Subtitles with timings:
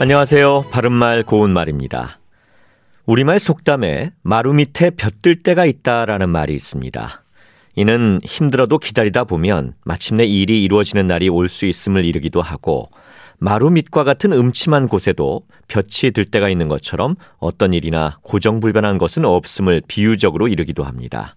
[0.00, 0.66] 안녕하세요.
[0.70, 2.20] 바른말 고운말입니다.
[3.06, 7.24] 우리말 속담에 마루 밑에 볕들 때가 있다라는 말이 있습니다.
[7.74, 12.90] 이는 힘들어도 기다리다 보면 마침내 일이 이루어지는 날이 올 수 있음을 이르기도 하고
[13.38, 19.82] 마루 밑과 같은 음침한 곳에도 볕이 들 때가 있는 것처럼 어떤 일이나 고정불변한 것은 없음을
[19.88, 21.36] 비유적으로 이르기도 합니다.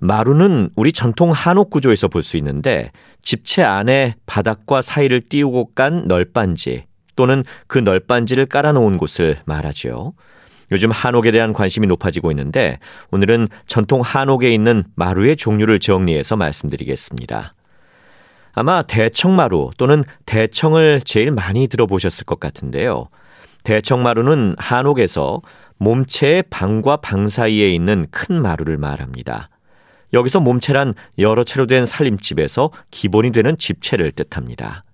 [0.00, 2.90] 마루는 우리 전통 한옥 구조에서 볼 수 있는데
[3.22, 6.84] 집체 안에 바닥과 사이를 띄우고 깐 널빤지
[7.16, 10.14] 또는 그 널빤지를 깔아놓은 곳을 말하죠.
[10.72, 12.78] 요즘 한옥에 대한 관심이 높아지고 있는데
[13.10, 17.54] 오늘은 전통 한옥에 있는 마루의 종류를 정리해서 말씀드리겠습니다.
[18.54, 23.08] 아마 대청마루 또는 대청을 제일 많이 들어보셨을 것 같은데요.
[23.64, 25.42] 대청마루는 한옥에서
[25.78, 29.48] 몸체의 방과 방 사이에 있는 큰 마루를 말합니다.
[30.12, 34.84] 여기서 몸체란 여러 채로 된 살림집에서 기본이 되는 집체를 뜻합니다.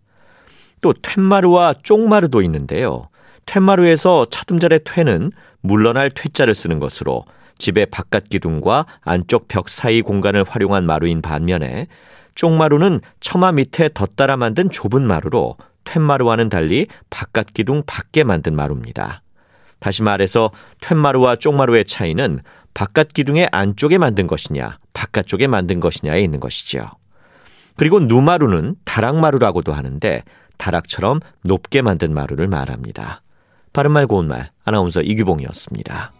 [0.81, 3.05] 또 퇴마루와 쪽마루도 있는데요.
[3.47, 7.25] 퇴마루에서 첫 음절의 퇴는 물러날 퇴자를 쓰는 것으로
[7.59, 11.87] 집의 바깥 기둥과 안쪽 벽 사이 공간을 활용한 마루인 반면에
[12.35, 19.23] 쪽마루는 처마 밑에 덧따라 만든 좁은 마루로 퇴마루와는 달리 바깥 기둥 밖에 만든 마루입니다.
[19.79, 22.41] 다시 말해서 퇴마루와 쪽마루의 차이는
[22.75, 26.91] 바깥 기둥의 안쪽에 만든 것이냐, 바깥쪽에 만든 것이냐에 있는 것이죠.
[27.81, 30.23] 그리고 누마루는 다락마루라고도 하는데
[30.59, 33.23] 다락처럼 높게 만든 마루를 말합니다.
[33.73, 36.13] 바른말 고운말 아나운서 이규봉이었습니다.